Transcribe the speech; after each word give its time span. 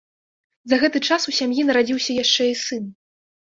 За 0.73 0.79
гэты 0.83 1.03
час 1.11 1.29
у 1.33 1.35
сям'і 1.41 1.67
нарадзіўся 1.73 2.19
яшчэ 2.23 2.51
і 2.57 2.61
сын. 2.67 2.93